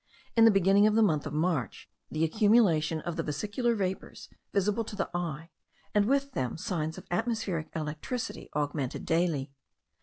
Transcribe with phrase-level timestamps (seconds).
[0.35, 4.83] In the beginning of the month of March the accumulation of the vesicular vapours, visible
[4.85, 5.51] to the eye,
[5.93, 9.51] and with them signs of atmospheric electricity, augmented daily.